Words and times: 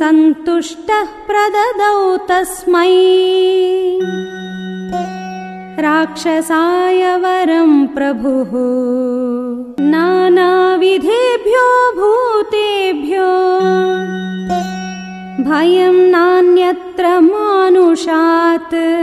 सन्तुष्टः 0.00 1.04
प्रददौ 1.04 2.16
तस्मै। 2.16 2.90
राक्षसाय 5.80 7.16
वरम् 7.16 7.88
प्रभुः। 7.88 8.50
नानाविधेभ्यो 9.84 11.92
भूतेभ्यो। 11.92 13.60
भयम् 15.44 16.10
नान्यत्र 16.10 17.20
मानुषात्। 17.20 19.00